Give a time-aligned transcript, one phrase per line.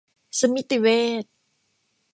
[0.39, 0.87] สมิติเว
[1.23, 1.25] ช